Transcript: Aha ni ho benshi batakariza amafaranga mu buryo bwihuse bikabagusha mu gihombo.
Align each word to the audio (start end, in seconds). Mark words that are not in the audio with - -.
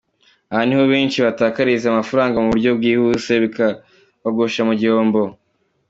Aha 0.51 0.63
ni 0.65 0.73
ho 0.77 0.83
benshi 0.93 1.17
batakariza 1.25 1.85
amafaranga 1.89 2.37
mu 2.43 2.47
buryo 2.53 2.69
bwihuse 2.77 3.31
bikabagusha 3.43 4.61
mu 4.67 4.73
gihombo. 4.81 5.21